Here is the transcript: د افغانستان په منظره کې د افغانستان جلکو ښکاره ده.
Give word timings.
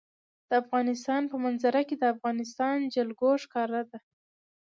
د 0.47 0.51
افغانستان 0.61 1.21
په 1.31 1.35
منظره 1.43 1.81
کې 1.87 1.95
د 1.99 2.03
افغانستان 2.15 2.77
جلکو 2.95 3.29
ښکاره 3.43 3.81
ده. 3.89 3.99